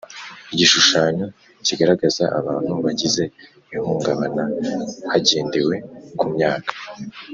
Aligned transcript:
Igishushanyo 0.53 1.25
kigaragaza 1.65 2.23
abantu 2.39 2.71
bagize 2.85 3.23
ihungabana 3.75 4.43
hagendewe 5.11 5.75
ku 6.19 6.25
myaka 6.33 6.71